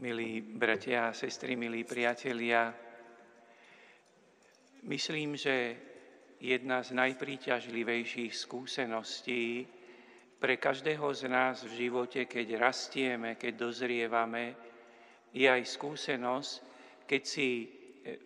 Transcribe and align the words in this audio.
Milí 0.00 0.40
bratia 0.40 1.12
a 1.12 1.16
sestry, 1.16 1.60
milí 1.60 1.84
priatelia, 1.84 2.72
myslím, 4.88 5.36
že 5.36 5.76
jedna 6.40 6.80
z 6.80 6.96
najpríťažlivejších 6.96 8.32
skúseností 8.32 9.68
pre 10.40 10.56
každého 10.56 11.04
z 11.12 11.28
nás 11.28 11.68
v 11.68 11.84
živote, 11.84 12.24
keď 12.24 12.56
rastieme, 12.56 13.36
keď 13.36 13.52
dozrievame, 13.60 14.56
je 15.36 15.44
aj 15.44 15.68
skúsenosť, 15.68 16.52
keď 17.04 17.22
si 17.28 17.48
eh, 17.68 18.16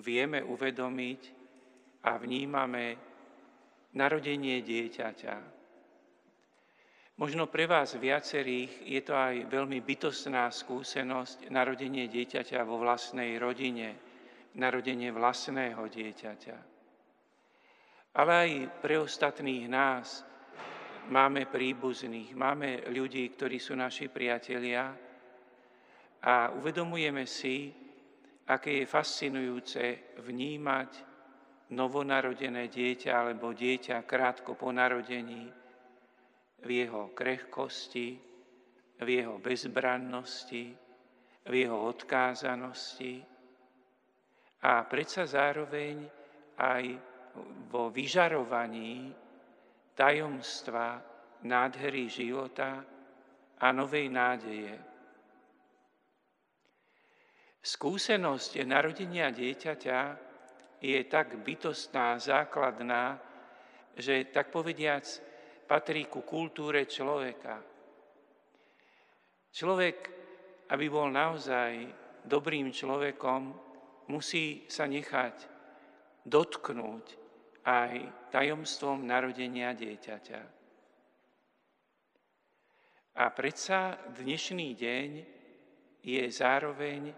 vieme 0.00 0.40
uvedomiť 0.40 1.20
a 2.08 2.16
vnímame 2.16 2.96
narodenie 3.92 4.64
dieťaťa. 4.64 5.61
Možno 7.20 7.44
pre 7.46 7.68
vás 7.68 7.92
viacerých 8.00 8.88
je 8.88 9.00
to 9.04 9.12
aj 9.12 9.46
veľmi 9.52 9.84
bytostná 9.84 10.48
skúsenosť 10.48 11.52
narodenie 11.52 12.08
dieťaťa 12.08 12.64
vo 12.64 12.80
vlastnej 12.80 13.36
rodine, 13.36 13.94
narodenie 14.56 15.12
vlastného 15.12 15.82
dieťaťa. 15.92 16.56
Ale 18.16 18.32
aj 18.32 18.50
pre 18.80 18.96
ostatných 19.00 19.68
nás 19.68 20.24
máme 21.12 21.48
príbuzných, 21.48 22.32
máme 22.32 22.88
ľudí, 22.92 23.28
ktorí 23.32 23.60
sú 23.60 23.76
naši 23.76 24.08
priatelia 24.08 24.92
a 26.22 26.52
uvedomujeme 26.54 27.28
si, 27.28 27.72
aké 28.48 28.82
je 28.82 28.86
fascinujúce 28.86 30.16
vnímať 30.20 30.90
novonarodené 31.72 32.68
dieťa 32.68 33.10
alebo 33.16 33.56
dieťa 33.56 34.04
krátko 34.04 34.54
po 34.54 34.68
narodení, 34.68 35.48
v 36.62 36.86
jeho 36.86 37.10
krehkosti, 37.14 38.18
v 39.02 39.08
jeho 39.08 39.38
bezbrannosti, 39.42 40.70
v 41.42 41.52
jeho 41.52 41.78
odkázanosti 41.90 43.18
a 44.62 44.86
predsa 44.86 45.26
zároveň 45.26 46.06
aj 46.62 46.84
vo 47.66 47.90
vyžarovaní 47.90 49.10
tajomstva 49.98 51.02
nádhery 51.42 52.06
života 52.06 52.86
a 53.58 53.66
novej 53.74 54.06
nádeje. 54.06 54.74
Skúsenosť 57.62 58.62
narodenia 58.66 59.30
dieťaťa 59.30 60.00
je 60.82 60.98
tak 61.06 61.38
bytostná, 61.42 62.18
základná, 62.18 63.22
že 63.94 64.26
tak 64.30 64.50
povediac 64.50 65.06
patrí 65.72 66.04
ku 66.04 66.20
kultúre 66.20 66.84
človeka. 66.84 67.56
Človek, 69.48 69.96
aby 70.68 70.86
bol 70.92 71.08
naozaj 71.08 71.88
dobrým 72.28 72.68
človekom, 72.68 73.56
musí 74.12 74.68
sa 74.68 74.84
nechať 74.84 75.48
dotknúť 76.28 77.04
aj 77.64 77.92
tajomstvom 78.28 79.00
narodenia 79.00 79.72
dieťaťa. 79.72 80.40
A 83.16 83.24
predsa 83.32 83.96
dnešný 84.12 84.76
deň 84.76 85.08
je 86.04 86.24
zároveň 86.28 87.16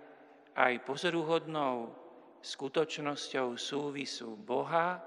aj 0.55 0.79
pozoruhodnou 0.87 1.91
skutočnosťou 2.39 3.59
súvisu 3.59 4.39
Boha 4.39 5.03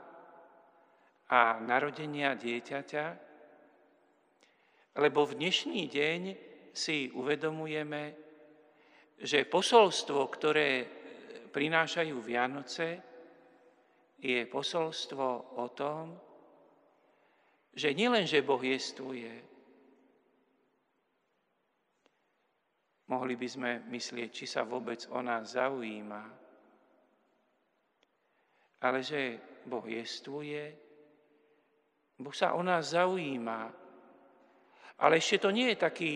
a 1.31 1.41
narodenia 1.63 2.35
dieťaťa, 2.35 3.26
lebo 4.97 5.29
v 5.29 5.37
dnešný 5.37 5.85
deň 5.93 6.21
si 6.73 7.13
uvedomujeme, 7.13 8.17
že 9.17 9.45
posolstvo, 9.45 10.25
ktoré 10.29 10.85
prinášajú 11.53 12.17
Vianoce, 12.21 13.01
je 14.17 14.45
posolstvo 14.49 15.57
o 15.61 15.65
tom, 15.73 16.17
že 17.77 17.93
nielen, 17.93 18.25
že 18.25 18.41
Boh 18.41 18.61
jestvuje, 18.61 19.33
mohli 23.13 23.33
by 23.37 23.47
sme 23.47 23.71
myslieť, 23.93 24.29
či 24.33 24.45
sa 24.49 24.65
vôbec 24.65 25.05
o 25.13 25.21
nás 25.21 25.53
zaujíma, 25.53 26.23
ale 28.81 28.99
že 29.05 29.37
Boh 29.69 29.85
jestvuje, 29.85 30.73
Boh 32.17 32.33
sa 32.33 32.57
o 32.57 32.65
nás 32.65 32.97
zaujíma, 32.97 33.86
ale 34.97 35.21
ešte 35.21 35.45
to 35.45 35.49
nie 35.53 35.73
je 35.73 35.77
taký, 35.77 36.13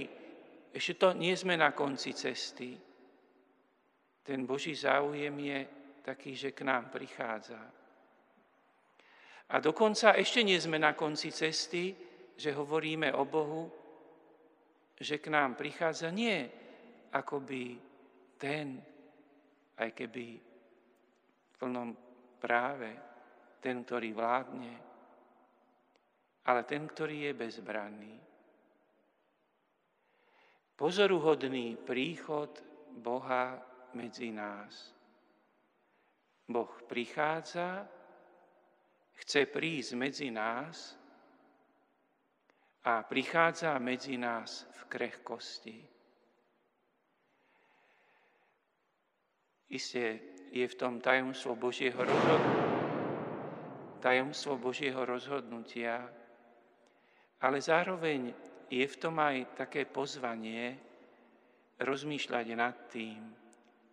ešte 0.74 0.94
to 0.98 1.14
nie 1.14 1.38
sme 1.38 1.54
na 1.54 1.70
konci 1.78 2.18
cesty. 2.18 2.74
Ten 4.26 4.46
Boží 4.46 4.74
záujem 4.74 5.34
je 5.38 5.60
taký, 6.02 6.34
že 6.34 6.50
k 6.54 6.66
nám 6.66 6.90
prichádza. 6.90 7.62
A 9.52 9.56
dokonca 9.60 10.18
ešte 10.18 10.42
nie 10.42 10.58
sme 10.58 10.82
na 10.82 10.98
konci 10.98 11.30
cesty, 11.30 11.94
že 12.34 12.56
hovoríme 12.58 13.14
o 13.14 13.28
Bohu, 13.28 13.70
že 14.98 15.22
k 15.22 15.30
nám 15.30 15.54
prichádza 15.60 16.10
nie 16.10 16.50
akoby 17.14 17.78
ten, 18.40 18.82
aj 19.78 19.90
keby 19.94 20.26
v 21.52 21.54
plnom 21.60 21.94
práve, 22.42 22.90
ten, 23.62 23.86
ktorý 23.86 24.10
vládne, 24.16 24.74
ale 26.50 26.62
ten, 26.66 26.90
ktorý 26.90 27.30
je 27.30 27.34
bezbranný 27.38 28.31
pozoruhodný 30.82 31.78
príchod 31.78 32.50
Boha 32.98 33.62
medzi 33.94 34.34
nás. 34.34 34.90
Boh 36.50 36.74
prichádza, 36.90 37.86
chce 39.22 39.46
prísť 39.46 39.94
medzi 39.94 40.34
nás 40.34 40.98
a 42.82 43.06
prichádza 43.06 43.78
medzi 43.78 44.18
nás 44.18 44.66
v 44.74 44.82
krehkosti. 44.90 45.78
Isté 49.70 50.18
je 50.50 50.66
v 50.66 50.76
tom 50.82 50.98
tajomstvo 50.98 51.54
Božieho 51.62 52.02
rozhodnutia, 52.02 52.74
tajomstvo 54.02 54.58
Božieho 54.58 55.06
rozhodnutia, 55.06 56.10
ale 57.38 57.62
zároveň 57.62 58.51
je 58.72 58.88
v 58.88 58.96
tom 58.96 59.20
aj 59.20 59.60
také 59.60 59.84
pozvanie 59.84 60.80
rozmýšľať 61.84 62.48
nad 62.56 62.76
tým, 62.88 63.20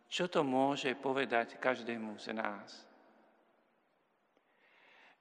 čo 0.07 0.31
to 0.31 0.47
môže 0.47 0.95
povedať 1.03 1.59
každému 1.59 2.15
z 2.15 2.31
nás. 2.39 2.87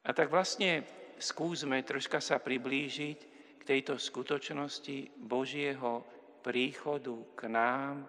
A 0.05 0.13
tak 0.13 0.29
vlastne 0.29 0.85
skúsme 1.17 1.81
troška 1.81 2.21
sa 2.21 2.37
priblížiť 2.37 3.19
k 3.57 3.61
tejto 3.65 3.97
skutočnosti 3.97 5.17
Božieho 5.25 6.05
príchodu 6.45 7.17
k 7.35 7.49
nám 7.49 8.05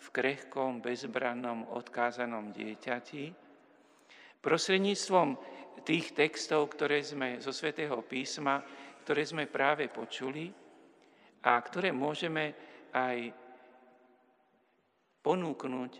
v 0.00 0.06
krehkom, 0.10 0.80
bezbrannom, 0.80 1.68
odkázanom 1.76 2.50
dieťati, 2.50 3.30
prostredníctvom 4.40 5.28
tých 5.86 6.18
textov, 6.18 6.74
ktoré 6.74 6.98
sme 7.04 7.38
zo 7.38 7.54
Svetého 7.54 8.02
písma, 8.02 8.64
ktoré 9.06 9.22
sme 9.22 9.46
práve 9.46 9.86
počuli, 9.86 10.50
a 11.46 11.54
ktoré 11.62 11.94
môžeme 11.94 12.50
aj 12.90 13.30
ponúknuť 15.22 15.92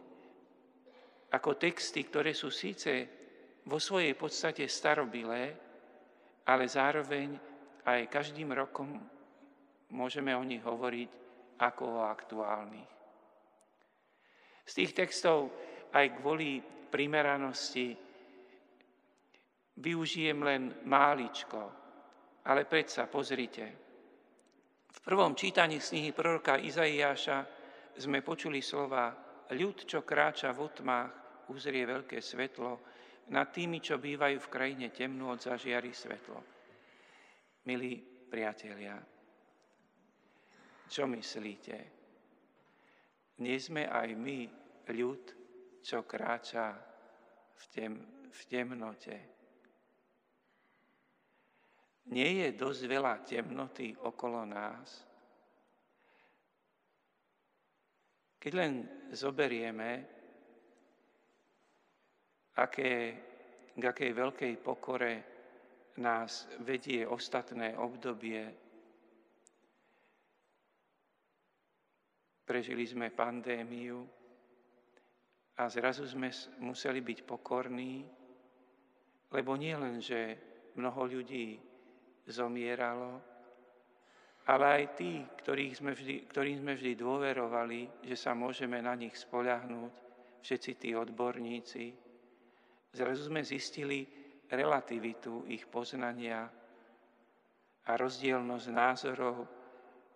ako 1.31 1.51
texty, 1.55 2.03
ktoré 2.03 2.35
sú 2.35 2.51
síce 2.51 3.07
vo 3.67 3.79
svojej 3.79 4.15
podstate 4.19 4.67
starobilé, 4.67 5.55
ale 6.47 6.65
zároveň 6.67 7.39
aj 7.87 8.11
každým 8.11 8.51
rokom 8.55 8.99
môžeme 9.95 10.35
o 10.35 10.43
nich 10.43 10.63
hovoriť 10.63 11.11
ako 11.63 11.85
o 11.87 12.07
aktuálnych. 12.07 12.91
Z 14.67 14.73
tých 14.83 14.93
textov 14.99 15.55
aj 15.95 16.07
kvôli 16.19 16.59
primeranosti 16.91 17.95
využijem 19.79 20.39
len 20.43 20.63
máličko, 20.87 21.61
ale 22.47 22.67
predsa 22.67 23.07
pozrite, 23.07 23.86
prvom 25.07 25.39
čítaní 25.39 25.79
knihy 25.79 26.11
proroka 26.11 26.59
Izaiáša 26.59 27.47
sme 27.95 28.27
počuli 28.27 28.59
slova 28.59 29.15
ľud, 29.55 29.87
čo 29.87 30.03
kráča 30.03 30.51
v 30.51 30.67
otmách, 30.67 31.11
uzrie 31.55 31.87
veľké 31.87 32.19
svetlo, 32.19 32.83
nad 33.31 33.55
tými, 33.55 33.79
čo 33.79 34.03
bývajú 34.03 34.39
v 34.43 34.51
krajine 34.51 34.91
temnú, 34.91 35.31
od 35.31 35.39
zažiari 35.39 35.95
svetlo. 35.95 36.43
Milí 37.71 38.03
priatelia, 38.27 38.99
čo 40.91 41.07
myslíte? 41.07 41.77
Nie 43.43 43.59
sme 43.63 43.87
aj 43.87 44.09
my 44.15 44.39
ľud, 44.91 45.23
čo 45.87 46.03
kráča 46.03 46.75
v, 47.55 47.65
tem, 47.71 47.93
v 48.27 48.41
temnote, 48.51 49.36
nie 52.13 52.47
je 52.47 52.49
dosť 52.55 52.83
veľa 52.87 53.15
temnoty 53.27 53.95
okolo 53.99 54.47
nás? 54.47 55.07
Keď 58.39 58.53
len 58.55 58.87
zoberieme, 59.11 59.91
aké, 62.63 62.93
k 63.75 63.83
akej 63.83 64.13
veľkej 64.15 64.55
pokore 64.63 65.13
nás 65.99 66.47
vedie 66.63 67.03
ostatné 67.03 67.75
obdobie, 67.75 68.55
prežili 72.47 72.87
sme 72.87 73.11
pandémiu 73.11 74.07
a 75.59 75.67
zrazu 75.67 76.07
sme 76.07 76.31
museli 76.63 77.03
byť 77.03 77.19
pokorní, 77.27 78.07
lebo 79.35 79.59
nie 79.59 79.75
len, 79.75 79.99
že 79.99 80.39
mnoho 80.79 81.11
ľudí 81.11 81.59
zomieralo, 82.27 83.23
ale 84.47 84.65
aj 84.67 84.85
tí, 84.95 85.27
ktorých 85.43 85.75
sme 85.75 85.93
vždy, 85.95 86.17
ktorým 86.31 86.57
sme 86.63 86.73
vždy 86.79 86.93
dôverovali, 86.95 88.07
že 88.07 88.15
sa 88.15 88.35
môžeme 88.35 88.79
na 88.79 88.95
nich 88.95 89.15
spoľahnúť, 89.19 89.93
všetci 90.43 90.73
tí 90.79 90.91
odborníci, 90.95 91.85
zrazu 92.95 93.27
sme 93.27 93.43
zistili 93.43 94.07
relativitu 94.47 95.51
ich 95.51 95.67
poznania 95.67 96.47
a 97.87 97.91
rozdielnosť 97.99 98.67
názorov 98.71 99.39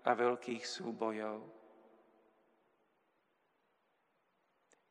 a 0.07 0.11
veľkých 0.15 0.63
súbojov. 0.63 1.39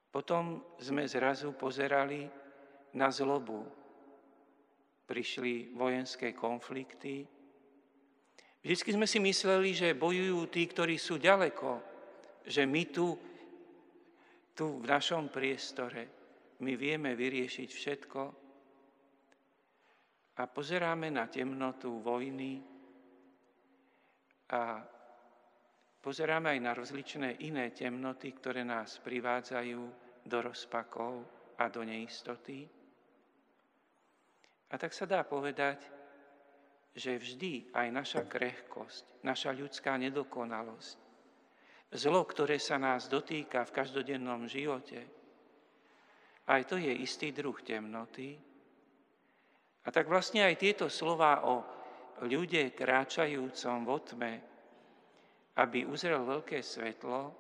Potom 0.10 0.76
sme 0.82 1.06
zrazu 1.06 1.54
pozerali 1.54 2.26
na 2.98 3.14
zlobu. 3.14 3.79
Prišli 5.10 5.74
vojenské 5.74 6.38
konflikty, 6.38 7.26
Vždycky 8.60 8.92
sme 8.92 9.08
si 9.08 9.24
mysleli, 9.24 9.72
že 9.72 9.96
bojujú 9.96 10.52
tí, 10.52 10.68
ktorí 10.68 11.00
sú 11.00 11.16
ďaleko, 11.16 11.80
že 12.44 12.68
my 12.68 12.84
tu, 12.92 13.16
tu 14.52 14.84
v 14.84 14.86
našom 14.86 15.32
priestore, 15.32 16.12
my 16.60 16.76
vieme 16.76 17.16
vyriešiť 17.16 17.70
všetko 17.72 18.22
a 20.36 20.44
pozeráme 20.44 21.08
na 21.08 21.32
temnotu 21.32 22.04
vojny 22.04 22.60
a 24.52 24.84
pozeráme 26.04 26.52
aj 26.52 26.60
na 26.60 26.72
rozličné 26.76 27.30
iné 27.48 27.72
temnoty, 27.72 28.36
ktoré 28.36 28.68
nás 28.68 29.00
privádzajú 29.00 29.82
do 30.28 30.38
rozpakov 30.44 31.24
a 31.56 31.72
do 31.72 31.80
neistoty. 31.88 32.68
A 34.70 34.78
tak 34.78 34.94
sa 34.94 35.10
dá 35.10 35.26
povedať, 35.26 35.82
že 36.94 37.18
vždy 37.18 37.74
aj 37.74 37.88
naša 37.90 38.22
krehkosť, 38.26 39.26
naša 39.26 39.54
ľudská 39.54 39.98
nedokonalosť, 39.98 40.98
zlo, 41.94 42.22
ktoré 42.26 42.62
sa 42.62 42.78
nás 42.78 43.10
dotýka 43.10 43.66
v 43.66 43.76
každodennom 43.76 44.46
živote, 44.46 45.06
aj 46.50 46.62
to 46.66 46.82
je 46.82 46.90
istý 46.90 47.30
druh 47.30 47.58
temnoty. 47.62 48.34
A 49.86 49.88
tak 49.94 50.10
vlastne 50.10 50.50
aj 50.50 50.58
tieto 50.58 50.90
slova 50.90 51.46
o 51.46 51.62
ľude 52.26 52.74
kráčajúcom 52.74 53.86
v 53.86 53.90
otme, 53.90 54.34
aby 55.62 55.86
uzrel 55.86 56.26
veľké 56.26 56.62
svetlo, 56.62 57.34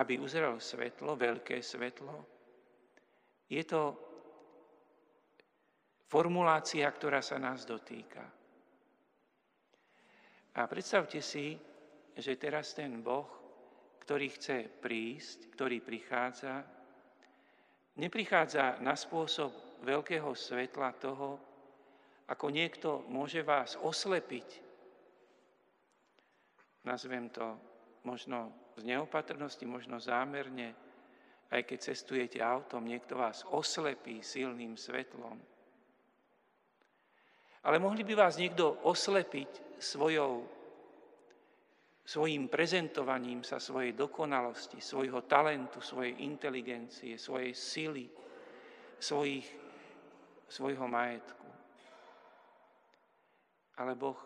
aby 0.00 0.16
uzrel 0.16 0.56
svetlo, 0.56 1.16
veľké 1.20 1.60
svetlo, 1.60 2.36
je 3.46 3.62
to 3.62 4.05
formulácia, 6.06 6.86
ktorá 6.86 7.18
sa 7.22 7.38
nás 7.38 7.66
dotýka. 7.66 8.22
A 10.56 10.64
predstavte 10.64 11.20
si, 11.20 11.58
že 12.16 12.40
teraz 12.40 12.72
ten 12.72 13.04
Boh, 13.04 13.28
ktorý 14.00 14.32
chce 14.32 14.70
prísť, 14.80 15.52
ktorý 15.52 15.84
prichádza, 15.84 16.64
neprichádza 18.00 18.80
na 18.80 18.96
spôsob 18.96 19.82
veľkého 19.84 20.32
svetla 20.32 20.96
toho, 20.96 21.36
ako 22.26 22.46
niekto 22.48 23.04
môže 23.12 23.44
vás 23.44 23.76
oslepiť. 23.76 24.64
Nazvem 26.86 27.28
to 27.34 27.58
možno 28.06 28.54
z 28.78 28.86
neopatrnosti, 28.86 29.66
možno 29.66 29.98
zámerne, 29.98 30.72
aj 31.50 31.62
keď 31.66 31.78
cestujete 31.92 32.38
autom, 32.42 32.86
niekto 32.86 33.18
vás 33.18 33.42
oslepí 33.50 34.22
silným 34.22 34.78
svetlom. 34.78 35.38
Ale 37.66 37.82
mohli 37.82 38.06
by 38.06 38.14
vás 38.14 38.38
niekto 38.38 38.86
oslepiť 38.86 39.74
svojou, 39.82 40.46
svojim 42.06 42.46
prezentovaním 42.46 43.42
sa 43.42 43.58
svojej 43.58 43.90
dokonalosti, 43.98 44.78
svojho 44.78 45.26
talentu, 45.26 45.82
svojej 45.82 46.22
inteligencie, 46.22 47.18
svojej 47.18 47.50
sily, 47.50 48.06
svojich, 49.02 49.46
svojho 50.46 50.86
majetku. 50.86 51.48
Ale 53.82 53.98
Boh, 53.98 54.16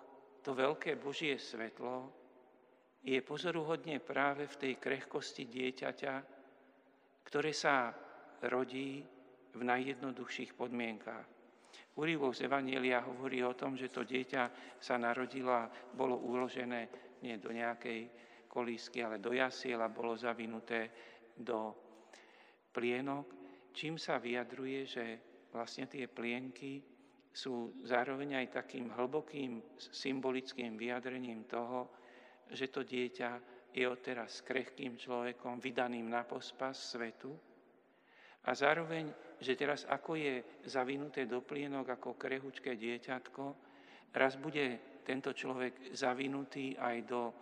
to 0.45 0.53
veľké 0.53 1.01
Božie 1.01 1.41
svetlo, 1.41 2.13
je 3.01 3.17
pozoruhodne 3.25 3.97
práve 4.05 4.45
v 4.45 4.59
tej 4.61 4.73
krehkosti 4.77 5.49
dieťaťa, 5.49 6.15
ktoré 7.25 7.57
sa 7.57 7.89
rodí 8.45 9.01
v 9.57 9.61
najjednoduchších 9.65 10.53
podmienkách. 10.53 11.40
Úrivok 12.01 12.33
z 12.33 12.49
Evanielia 12.49 13.05
hovorí 13.05 13.45
o 13.45 13.53
tom, 13.53 13.77
že 13.77 13.93
to 13.93 14.09
dieťa 14.09 14.75
sa 14.81 14.97
narodilo 14.97 15.53
a 15.53 15.69
bolo 15.69 16.17
uložené 16.17 16.89
nie 17.21 17.37
do 17.37 17.53
nejakej 17.53 18.09
kolísky, 18.49 19.05
ale 19.05 19.21
do 19.21 19.37
jasiel 19.37 19.85
a 19.85 19.93
bolo 19.93 20.17
zavinuté 20.17 20.89
do 21.37 21.77
plienok, 22.73 23.29
čím 23.77 24.01
sa 24.01 24.17
vyjadruje, 24.17 24.81
že 24.89 25.05
vlastne 25.53 25.85
tie 25.93 26.09
plienky 26.09 26.81
sú 27.29 27.85
zároveň 27.85 28.41
aj 28.41 28.65
takým 28.65 28.89
hlbokým 28.97 29.61
symbolickým 29.77 30.81
vyjadrením 30.81 31.45
toho, 31.45 31.93
že 32.49 32.73
to 32.73 32.81
dieťa 32.81 33.31
je 33.71 33.85
odteraz 33.87 34.43
krehkým 34.43 34.97
človekom, 34.97 35.63
vydaným 35.63 36.09
na 36.09 36.25
pospas 36.25 36.75
svetu 36.75 37.37
a 38.43 38.51
zároveň 38.51 39.30
že 39.41 39.57
teraz 39.57 39.89
ako 39.89 40.21
je 40.21 40.45
zavinuté 40.69 41.25
do 41.25 41.41
plienok 41.41 41.97
ako 41.97 42.21
krehučké 42.21 42.77
dieťatko, 42.77 43.45
raz 44.13 44.37
bude 44.37 45.01
tento 45.03 45.33
človek 45.33 45.97
zavinutý 45.97 46.77
aj 46.77 46.97
do 47.09 47.33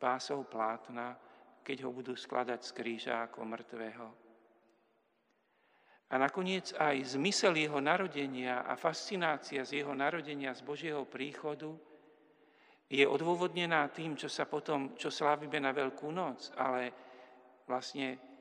pásov 0.00 0.48
plátna, 0.48 1.14
keď 1.60 1.84
ho 1.84 1.90
budú 1.92 2.16
skladať 2.16 2.60
z 2.60 2.70
kríža 2.72 3.14
ako 3.28 3.44
mŕtvého. 3.44 4.06
A 6.12 6.14
nakoniec 6.20 6.76
aj 6.76 7.16
zmysel 7.16 7.56
jeho 7.56 7.80
narodenia 7.80 8.62
a 8.68 8.76
fascinácia 8.76 9.64
z 9.64 9.82
jeho 9.82 9.96
narodenia, 9.96 10.52
z 10.52 10.62
Božieho 10.62 11.08
príchodu 11.08 11.72
je 12.86 13.02
odôvodnená 13.08 13.88
tým, 13.88 14.14
čo 14.14 14.28
sa 14.28 14.44
potom, 14.44 14.94
čo 14.94 15.08
slávime 15.08 15.56
na 15.58 15.72
Veľkú 15.72 16.12
noc, 16.12 16.52
ale 16.60 16.92
vlastne 17.64 18.33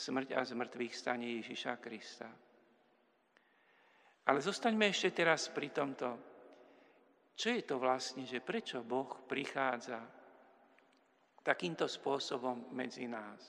smrť 0.00 0.32
a 0.32 0.40
zmrtvých 0.40 0.96
stane 0.96 1.44
Ježiša 1.44 1.76
Krista. 1.76 2.32
Ale 4.24 4.40
zostaňme 4.40 4.88
ešte 4.88 5.12
teraz 5.12 5.52
pri 5.52 5.68
tomto. 5.68 6.16
Čo 7.36 7.52
je 7.52 7.68
to 7.68 7.76
vlastne, 7.76 8.24
že 8.24 8.40
prečo 8.40 8.80
Boh 8.80 9.28
prichádza 9.28 10.00
takýmto 11.44 11.84
spôsobom 11.84 12.72
medzi 12.72 13.04
nás? 13.04 13.44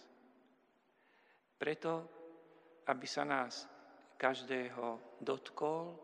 Preto, 1.56 2.20
aby 2.88 3.08
sa 3.08 3.24
nás 3.24 3.68
každého 4.20 5.00
dotkol 5.22 5.96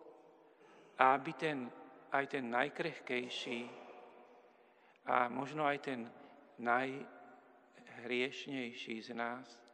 a 1.00 1.14
aby 1.18 1.34
ten, 1.34 1.72
aj 2.14 2.28
ten 2.28 2.50
najkrehkejší 2.50 3.70
a 5.08 5.30
možno 5.32 5.66
aj 5.66 5.80
ten 5.80 6.12
najhriešnejší 6.60 9.02
z 9.02 9.14
nás 9.16 9.67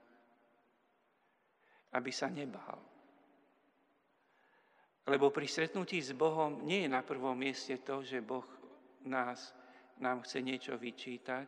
aby 1.93 2.11
sa 2.11 2.27
nebál. 2.29 2.81
Lebo 5.03 5.29
pri 5.29 5.47
stretnutí 5.47 5.99
s 5.99 6.15
Bohom 6.15 6.63
nie 6.63 6.87
je 6.87 6.89
na 6.89 7.03
prvom 7.03 7.35
mieste 7.35 7.75
to, 7.83 8.01
že 8.01 8.23
Boh 8.23 8.47
nás, 9.03 9.51
nám 9.99 10.23
chce 10.23 10.39
niečo 10.39 10.73
vyčítať, 10.79 11.47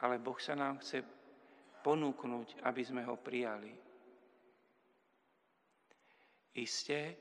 ale 0.00 0.22
Boh 0.22 0.38
sa 0.38 0.54
nám 0.54 0.78
chce 0.78 1.02
ponúknuť, 1.82 2.62
aby 2.64 2.82
sme 2.86 3.02
ho 3.02 3.18
prijali. 3.18 3.72
Isté, 6.54 7.18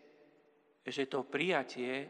že 0.86 1.10
to 1.10 1.26
prijatie 1.26 2.06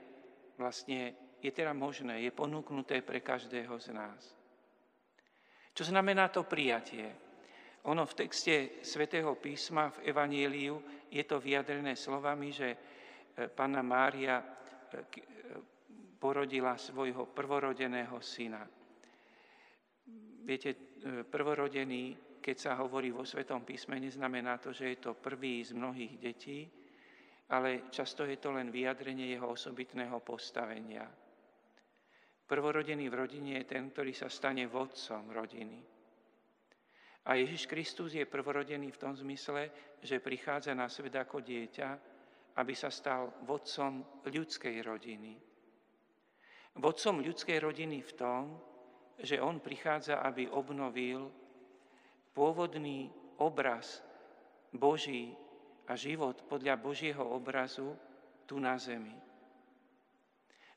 vlastne 0.60 1.16
je 1.40 1.52
teda 1.56 1.72
možné, 1.72 2.28
je 2.28 2.36
ponúknuté 2.36 3.00
pre 3.00 3.24
každého 3.24 3.80
z 3.80 3.96
nás. 3.96 4.22
Čo 5.72 5.88
znamená 5.88 6.28
to 6.28 6.44
prijatie? 6.44 7.29
Ono 7.88 8.04
v 8.04 8.18
texte 8.18 8.84
svätého 8.84 9.40
písma 9.40 9.88
v 9.96 10.12
Evanieliu 10.12 11.08
je 11.08 11.24
to 11.24 11.40
vyjadrené 11.40 11.96
slovami, 11.96 12.52
že 12.52 12.68
e, 12.76 12.78
Panna 13.48 13.80
Mária 13.80 14.44
e, 14.44 14.46
e, 14.46 15.00
porodila 16.20 16.76
svojho 16.76 17.32
prvorodeného 17.32 18.20
syna. 18.20 18.68
Viete, 20.44 20.76
prvorodený 21.30 22.30
keď 22.40 22.58
sa 22.58 22.74
hovorí 22.80 23.12
vo 23.12 23.28
Svetom 23.28 23.62
písme, 23.62 24.00
neznamená 24.00 24.58
to, 24.58 24.74
že 24.74 24.96
je 24.96 24.98
to 24.98 25.14
prvý 25.14 25.62
z 25.62 25.76
mnohých 25.76 26.18
detí, 26.18 26.66
ale 27.52 27.92
často 27.94 28.26
je 28.26 28.40
to 28.40 28.56
len 28.56 28.72
vyjadrenie 28.74 29.30
jeho 29.30 29.54
osobitného 29.54 30.18
postavenia. 30.24 31.06
Prvorodený 32.50 33.06
v 33.06 33.20
rodine 33.20 33.52
je 33.62 33.70
ten, 33.70 33.94
ktorý 33.94 34.12
sa 34.18 34.26
stane 34.26 34.66
vodcom 34.66 35.30
rodiny. 35.30 35.99
A 37.28 37.36
Ježiš 37.36 37.68
Kristus 37.68 38.16
je 38.16 38.24
prvorodený 38.24 38.96
v 38.96 39.02
tom 39.02 39.14
zmysle, 39.16 39.70
že 40.00 40.24
prichádza 40.24 40.72
na 40.72 40.88
svet 40.88 41.16
ako 41.16 41.44
dieťa, 41.44 41.90
aby 42.56 42.74
sa 42.76 42.88
stal 42.92 43.32
vodcom 43.44 44.24
ľudskej 44.28 44.80
rodiny. 44.84 45.36
Vodcom 46.80 47.20
ľudskej 47.20 47.60
rodiny 47.60 48.00
v 48.04 48.12
tom, 48.16 48.44
že 49.20 49.40
on 49.40 49.60
prichádza, 49.60 50.24
aby 50.24 50.48
obnovil 50.48 51.28
pôvodný 52.32 53.12
obraz 53.40 54.00
Boží 54.72 55.36
a 55.90 55.98
život 56.00 56.40
podľa 56.48 56.80
Božieho 56.80 57.24
obrazu 57.26 57.98
tu 58.48 58.62
na 58.64 58.80
zemi. 58.80 59.16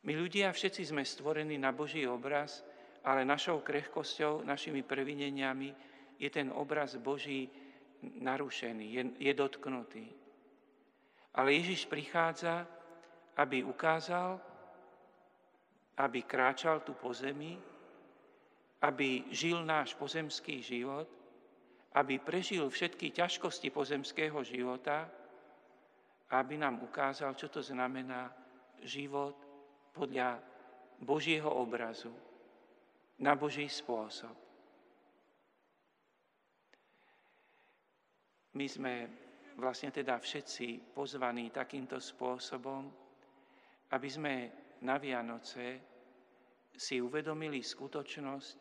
My 0.03 0.19
ľudia 0.19 0.51
všetci 0.51 0.91
sme 0.91 1.07
stvorení 1.07 1.55
na 1.55 1.71
Boží 1.71 2.03
obraz, 2.03 2.67
ale 3.07 3.23
našou 3.23 3.63
krehkosťou, 3.63 4.43
našimi 4.43 4.83
previneniami 4.83 5.71
je 6.23 6.31
ten 6.31 6.55
obraz 6.55 6.95
Boží 7.03 7.51
narušený, 8.03 8.87
je, 8.87 9.03
je 9.19 9.33
dotknutý. 9.35 10.07
Ale 11.35 11.59
Ježiš 11.59 11.91
prichádza, 11.91 12.63
aby 13.35 13.67
ukázal, 13.67 14.39
aby 15.99 16.23
kráčal 16.23 16.87
tu 16.87 16.95
po 16.95 17.11
zemi, 17.11 17.59
aby 18.87 19.27
žil 19.35 19.67
náš 19.67 19.99
pozemský 19.99 20.63
život, 20.63 21.11
aby 21.99 22.23
prežil 22.23 22.71
všetky 22.71 23.11
ťažkosti 23.11 23.75
pozemského 23.75 24.39
života 24.47 25.11
aby 26.33 26.57
nám 26.57 26.81
ukázal, 26.81 27.37
čo 27.37 27.53
to 27.53 27.61
znamená 27.61 28.33
život 28.81 29.37
podľa 29.93 30.41
Božieho 30.97 31.53
obrazu, 31.53 32.13
na 33.21 33.37
Boží 33.37 33.69
spôsob. 33.69 34.42
My 38.53 38.67
sme 38.69 38.95
vlastne 39.57 39.89
teda 39.89 40.21
všetci 40.21 40.93
pozvaní 40.93 41.49
takýmto 41.49 41.97
spôsobom, 41.97 42.89
aby 43.93 44.09
sme 44.09 44.35
na 44.85 44.97
Vianoce 44.97 45.81
si 46.73 47.01
uvedomili 47.01 47.61
skutočnosť, 47.61 48.57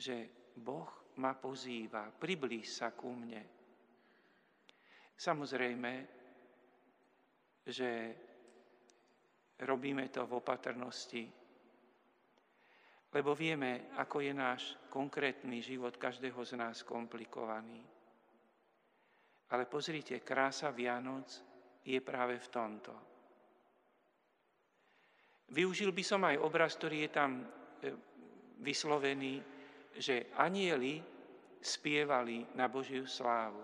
že 0.00 0.16
Boh 0.56 1.14
ma 1.20 1.36
pozýva, 1.36 2.10
priblíž 2.10 2.66
sa 2.66 2.90
ku 2.90 3.12
mne. 3.14 3.42
Samozrejme, 5.14 5.92
že 7.64 7.90
robíme 9.62 10.10
to 10.10 10.26
v 10.26 10.36
opatrnosti, 10.36 11.24
lebo 13.14 13.30
vieme, 13.38 13.94
ako 13.94 14.26
je 14.26 14.32
náš 14.34 14.62
konkrétny 14.90 15.62
život 15.62 15.94
každého 15.94 16.42
z 16.42 16.58
nás 16.58 16.82
komplikovaný. 16.82 17.93
Ale 19.54 19.70
pozrite, 19.70 20.18
krása 20.26 20.74
Vianoc 20.74 21.30
je 21.86 22.02
práve 22.02 22.42
v 22.42 22.48
tomto. 22.50 22.90
Využil 25.54 25.94
by 25.94 26.02
som 26.02 26.26
aj 26.26 26.42
obraz, 26.42 26.74
ktorý 26.74 27.06
je 27.06 27.10
tam 27.14 27.30
e, 27.38 27.44
vyslovený, 28.58 29.38
že 29.94 30.34
anieli 30.34 30.98
spievali 31.62 32.50
na 32.58 32.66
Božiu 32.66 33.06
slávu. 33.06 33.62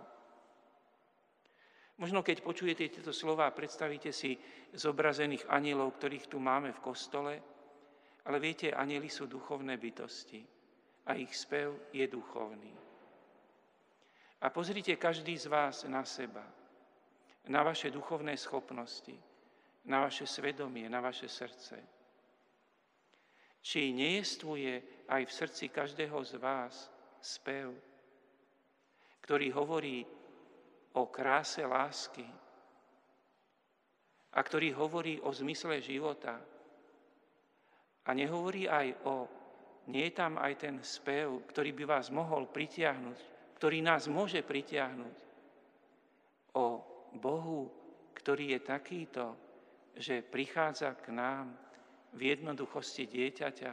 Možno 1.98 2.22
keď 2.22 2.46
počujete 2.46 2.86
tieto 2.86 3.10
slova, 3.10 3.50
predstavíte 3.50 4.14
si 4.14 4.38
zobrazených 4.70 5.50
anielov, 5.50 5.98
ktorých 5.98 6.30
tu 6.30 6.38
máme 6.38 6.70
v 6.70 6.84
kostole, 6.86 7.34
ale 8.30 8.38
viete, 8.38 8.70
anieli 8.70 9.10
sú 9.10 9.26
duchovné 9.26 9.74
bytosti 9.74 10.40
a 11.10 11.18
ich 11.18 11.34
spev 11.34 11.90
je 11.90 12.06
duchovný. 12.06 12.89
A 14.40 14.48
pozrite 14.48 14.96
každý 14.96 15.36
z 15.36 15.52
vás 15.52 15.84
na 15.84 16.00
seba, 16.04 16.44
na 17.48 17.60
vaše 17.60 17.92
duchovné 17.92 18.36
schopnosti, 18.40 19.12
na 19.84 20.00
vaše 20.08 20.24
svedomie, 20.24 20.88
na 20.88 21.00
vaše 21.04 21.28
srdce. 21.28 21.76
Či 23.60 23.92
nejestvuje 23.92 25.04
aj 25.12 25.22
v 25.28 25.32
srdci 25.32 25.68
každého 25.68 26.16
z 26.24 26.40
vás 26.40 26.88
spev, 27.20 27.76
ktorý 29.20 29.52
hovorí 29.52 30.08
o 30.96 31.04
kráse 31.12 31.60
lásky 31.60 32.24
a 34.32 34.40
ktorý 34.40 34.72
hovorí 34.72 35.20
o 35.20 35.28
zmysle 35.28 35.84
života. 35.84 36.40
A 38.08 38.10
nehovorí 38.16 38.64
aj 38.64 38.96
o, 39.04 39.28
nie 39.92 40.08
je 40.08 40.16
tam 40.16 40.40
aj 40.40 40.64
ten 40.64 40.76
spev, 40.80 41.44
ktorý 41.52 41.76
by 41.76 41.84
vás 41.84 42.08
mohol 42.08 42.48
pritiahnuť, 42.48 43.39
ktorý 43.60 43.84
nás 43.84 44.08
môže 44.08 44.40
pritiahnuť 44.40 45.16
o 46.56 46.66
Bohu, 47.20 47.68
ktorý 48.16 48.56
je 48.56 48.60
takýto, 48.64 49.36
že 49.92 50.24
prichádza 50.24 50.96
k 50.96 51.12
nám 51.12 51.52
v 52.16 52.32
jednoduchosti 52.32 53.04
dieťaťa. 53.04 53.72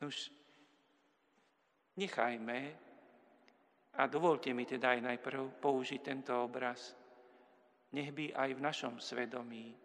Už 0.00 0.32
nechajme 2.00 2.58
a 3.92 4.02
dovolte 4.08 4.48
mi 4.56 4.64
teda 4.64 4.96
aj 4.96 5.00
najprv 5.04 5.60
použiť 5.60 6.00
tento 6.00 6.32
obraz. 6.40 6.96
Nech 7.92 8.16
by 8.16 8.32
aj 8.32 8.50
v 8.56 8.64
našom 8.64 8.94
svedomí 8.96 9.76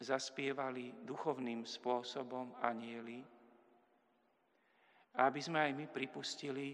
zaspievali 0.00 1.04
duchovným 1.04 1.68
spôsobom 1.68 2.56
anieli, 2.64 3.20
aby 5.20 5.40
sme 5.44 5.68
aj 5.68 5.72
my 5.76 5.86
pripustili, 5.92 6.72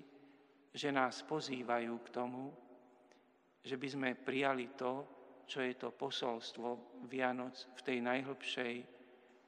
že 0.71 0.95
nás 0.95 1.27
pozývajú 1.27 1.95
k 2.07 2.09
tomu, 2.15 2.55
že 3.65 3.75
by 3.75 3.89
sme 3.91 4.09
prijali 4.15 4.71
to, 4.79 5.03
čo 5.49 5.65
je 5.65 5.75
to 5.75 5.91
posolstvo 5.91 7.01
Vianoc 7.09 7.57
v 7.75 7.81
tej 7.83 7.99
najhlbšej 8.05 8.75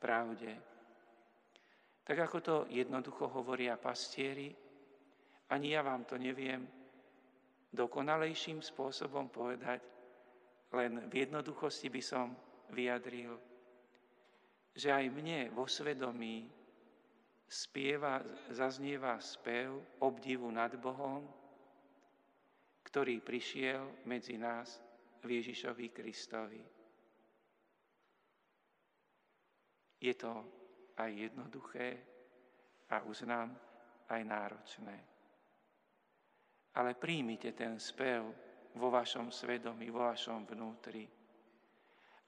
pravde. 0.00 0.52
Tak 2.02 2.16
ako 2.26 2.38
to 2.40 2.56
jednoducho 2.72 3.30
hovoria 3.30 3.78
pastieri, 3.78 4.50
ani 5.52 5.76
ja 5.76 5.84
vám 5.84 6.08
to 6.08 6.18
neviem 6.18 6.66
dokonalejším 7.70 8.58
spôsobom 8.64 9.30
povedať, 9.30 9.78
len 10.74 11.06
v 11.06 11.26
jednoduchosti 11.26 11.86
by 11.90 12.02
som 12.02 12.34
vyjadril, 12.74 13.34
že 14.74 14.90
aj 14.90 15.06
mne 15.10 15.50
vo 15.54 15.66
svedomí 15.66 16.46
spieva, 17.50 18.22
zaznieva 18.54 19.18
spev 19.18 19.98
obdivu 20.06 20.46
nad 20.54 20.70
Bohom, 20.78 21.26
ktorý 22.86 23.18
prišiel 23.18 24.06
medzi 24.06 24.38
nás 24.38 24.78
v 25.26 25.42
Ježišovi 25.42 25.86
Kristovi. 25.90 26.62
Je 30.00 30.14
to 30.14 30.32
aj 30.94 31.10
jednoduché 31.10 31.88
a 32.94 33.02
uznám 33.02 33.50
aj 34.08 34.20
náročné 34.22 35.10
ale 36.74 36.94
príjmite 36.94 37.52
ten 37.52 37.78
spev 37.82 38.22
vo 38.78 38.88
vašom 38.90 39.34
svedomí, 39.34 39.90
vo 39.90 40.06
vašom 40.06 40.46
vnútri. 40.46 41.02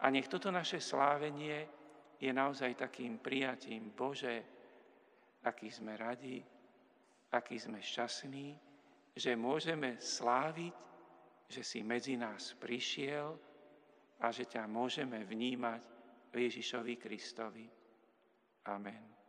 A 0.02 0.10
nech 0.10 0.26
toto 0.26 0.50
naše 0.50 0.82
slávenie 0.82 1.68
je 2.18 2.30
naozaj 2.34 2.74
takým 2.74 3.22
prijatím, 3.22 3.94
Bože, 3.94 4.61
aký 5.46 5.68
sme 5.70 5.98
radi, 5.98 6.42
aký 7.32 7.58
sme 7.58 7.82
šťastní, 7.82 8.54
že 9.16 9.36
môžeme 9.36 10.00
sláviť, 10.00 10.74
že 11.52 11.62
si 11.64 11.84
medzi 11.84 12.16
nás 12.16 12.56
prišiel 12.56 13.36
a 14.22 14.32
že 14.32 14.48
ťa 14.48 14.64
môžeme 14.70 15.20
vnímať 15.20 15.82
v 16.32 16.34
Ježišovi 16.48 16.94
Kristovi. 16.96 17.66
Amen. 18.70 19.21